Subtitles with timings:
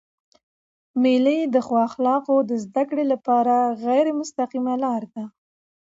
[1.01, 5.23] مېلې د ښو اخلاقو د زدهکړي له پاره غیري مستقیمه لار ده.